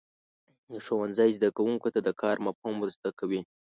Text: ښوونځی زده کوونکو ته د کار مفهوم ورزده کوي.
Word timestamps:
ښوونځی 0.85 1.29
زده 1.37 1.49
کوونکو 1.57 1.87
ته 1.93 1.99
د 2.07 2.09
کار 2.21 2.35
مفهوم 2.45 2.75
ورزده 2.79 3.11
کوي. 3.19 3.41